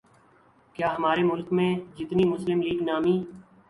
کیا 0.75 0.87
ہمارے 0.95 1.23
ملک 1.23 1.47
میں 1.57 1.69
جتنی 1.97 2.23
مسلم 2.29 2.61
لیگ 2.61 2.79
نامی 2.83 3.15